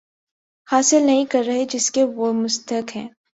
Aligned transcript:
حاصل 0.67 1.03
نہیں 1.03 1.25
کر 1.25 1.43
رہے 1.45 1.65
جس 1.65 1.91
کے 1.91 2.03
وہ 2.03 2.31
مستحق 2.33 2.95
ہیں 2.95 3.07